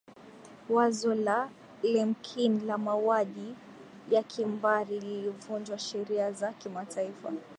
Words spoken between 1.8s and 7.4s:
lemkin la mauaji ya kimbari lilivunjwa sheria za kimataifa